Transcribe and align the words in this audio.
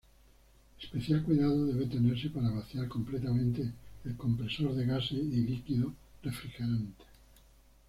Especial 0.81 1.21
cuidado 1.21 1.67
debe 1.67 1.85
tenerse 1.85 2.31
para 2.31 2.49
vaciar 2.49 2.87
completamente 2.87 3.71
el 4.03 4.15
compresor 4.17 4.73
de 4.73 4.87
gases 4.87 5.19
y 5.19 5.41
líquidos 5.43 5.93
refrigerantes. 6.23 7.05